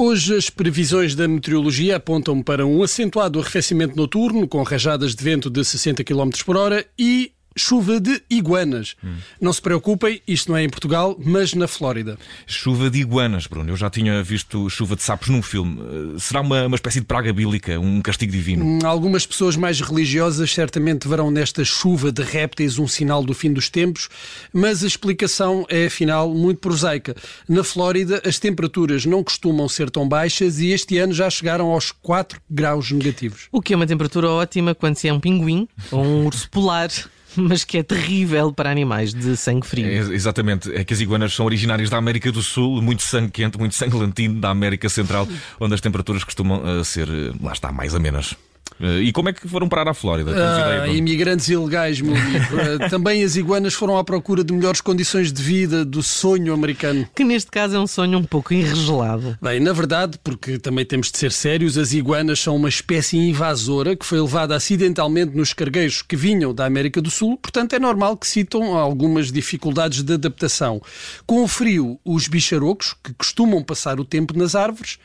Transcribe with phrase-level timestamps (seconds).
[0.00, 5.50] Hoje as previsões da meteorologia apontam para um acentuado arrefecimento noturno com rajadas de vento
[5.50, 8.94] de 60 km por hora e chuva de iguanas.
[9.02, 9.16] Hum.
[9.40, 12.18] Não se preocupem, isto não é em Portugal, mas na Flórida.
[12.46, 13.70] Chuva de iguanas, Bruno.
[13.70, 15.80] Eu já tinha visto chuva de sapos num filme.
[15.80, 18.64] Eh, será uma, uma espécie de praga bíblica, um castigo divino?
[18.64, 23.52] Hum, algumas pessoas mais religiosas certamente verão nesta chuva de répteis um sinal do fim
[23.52, 24.08] dos tempos,
[24.52, 27.14] mas a explicação é, afinal, muito prosaica.
[27.48, 31.90] Na Flórida, as temperaturas não costumam ser tão baixas e este ano já chegaram aos
[31.90, 33.48] 4 graus negativos.
[33.50, 36.88] O que é uma temperatura ótima quando se é um pinguim ou um urso polar
[37.36, 39.86] mas que é terrível para animais de sangue frio.
[39.86, 43.58] É, exatamente, é que as iguanas são originárias da América do Sul, muito sangue quente,
[43.58, 45.28] muito sangue da América Central,
[45.60, 48.34] onde as temperaturas costumam uh, ser, uh, lá está, mais amenas.
[48.80, 50.32] Eh, e como é que foram parar à Flórida?
[50.34, 52.38] Ah, imigrantes ilegais, meu amigo.
[52.58, 57.06] Eh, também as iguanas foram à procura de melhores condições de vida, do sonho americano.
[57.14, 59.38] Que neste caso é um sonho um pouco enregelado.
[59.40, 63.94] Bem, na verdade, porque também temos de ser sérios, as iguanas são uma espécie invasora
[63.94, 68.16] que foi levada acidentalmente nos cargueiros que vinham da América do Sul, portanto é normal
[68.16, 70.80] que citam algumas dificuldades de adaptação.
[71.26, 74.98] Com o frio, os bicharocos, que costumam passar o tempo nas árvores,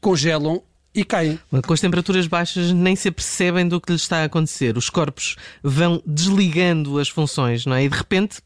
[0.00, 0.62] congelam
[0.96, 1.38] e caem.
[1.66, 4.78] Com as temperaturas baixas nem se apercebem do que lhes está a acontecer.
[4.78, 7.84] Os corpos vão desligando as funções, não é?
[7.84, 8.38] E de repente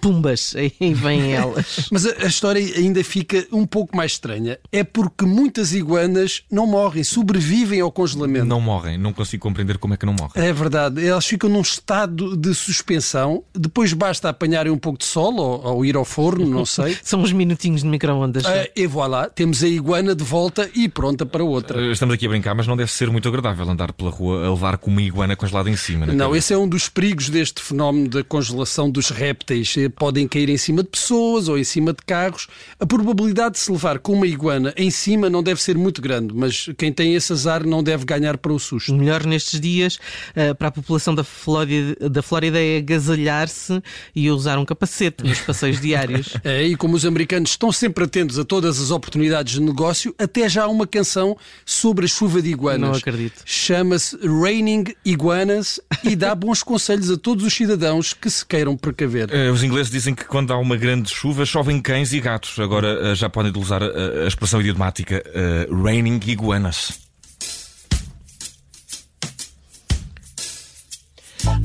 [0.00, 1.88] pumbas, aí vêm elas.
[1.90, 4.58] Mas a, a, história ainda fica um pouco mais estranha.
[4.72, 8.46] É porque muitas iguanas não morrem, sobrevivem ao congelamento.
[8.46, 10.32] Não morrem, não consigo compreender como é que não morrem.
[10.34, 15.36] É verdade, elas ficam num estado de suspensão, depois basta apanharem um pouco de sol
[15.36, 16.96] ou, ou ir ao forno, não sei.
[17.02, 18.44] São uns minutinhos de micro-ondas.
[18.44, 21.78] Uh, e voilà, temos a iguana de volta e pronta para outra.
[21.78, 24.50] Uh, estamos aqui a brincar, mas não deve ser muito agradável andar pela rua a
[24.50, 26.06] levar com uma iguana congelada em cima.
[26.06, 26.38] Não, cabeça.
[26.38, 29.65] esse é um dos perigos deste fenómeno da congelação dos répteis
[29.96, 32.46] podem cair em cima de pessoas ou em cima de carros.
[32.78, 36.34] A probabilidade de se levar com uma iguana em cima não deve ser muito grande,
[36.34, 38.92] mas quem tem esse azar não deve ganhar para o susto.
[38.92, 39.98] O melhor nestes dias
[40.34, 43.82] eh, para a população da Flórida, da Flórida é agasalhar-se
[44.14, 46.34] e usar um capacete nos passeios diários.
[46.46, 50.48] É, e como os americanos estão sempre atentos a todas as oportunidades de negócio, até
[50.48, 52.90] já há uma canção sobre a chuva de iguanas.
[52.90, 53.42] Não acredito.
[53.44, 59.30] Chama-se Raining Iguanas e dá bons conselhos a todos os cidadãos que se queiram precaver.
[59.30, 62.58] Uh, os ingleses dizem que quando há uma grande chuva chovem cães e gatos.
[62.58, 67.06] Agora uh, já podem usar a, a expressão idiomática uh, raining iguanas.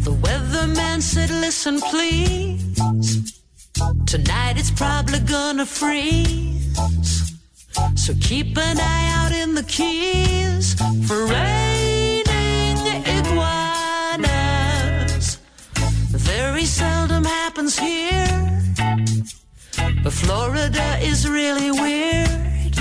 [0.04, 3.34] The weatherman said, listen please
[4.06, 6.78] Tonight it's probably gonna freeze
[7.96, 10.76] So keep an eye out in the keys
[11.08, 11.81] For raining
[17.52, 18.48] happens here
[20.04, 22.74] But Florida is really weird.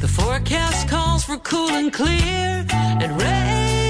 [0.00, 3.83] The forecast calls for cool and clear and rain.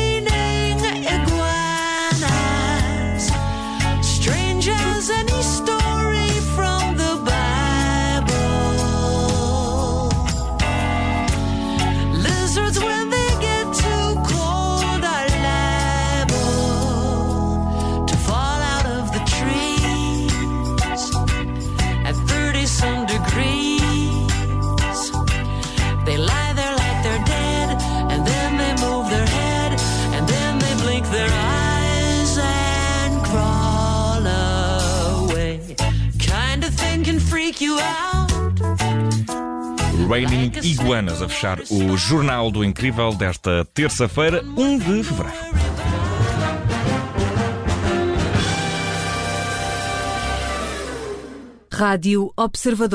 [40.08, 45.54] Raining Iguanas a fechar o Jornal do Incrível desta terça-feira, 1 de fevereiro.
[51.72, 52.92] Rádio Observador.